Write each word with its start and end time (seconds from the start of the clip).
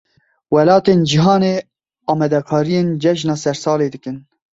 Welatên 0.53 0.99
cîhanê 1.09 1.55
amadekariyên 2.11 2.87
cejna 3.01 3.35
sersalê 3.43 3.87
dikin. 3.93 4.17